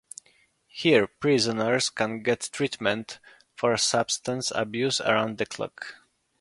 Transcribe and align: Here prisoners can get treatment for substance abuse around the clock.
Here 0.65 1.05
prisoners 1.05 1.91
can 1.91 2.23
get 2.23 2.49
treatment 2.51 3.19
for 3.55 3.77
substance 3.77 4.49
abuse 4.55 4.99
around 4.99 5.37
the 5.37 5.45
clock. 5.45 5.93